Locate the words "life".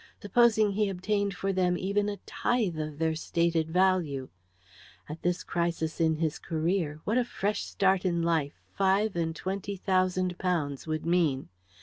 8.23-8.63